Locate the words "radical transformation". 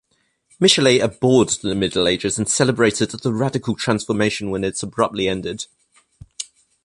3.31-4.49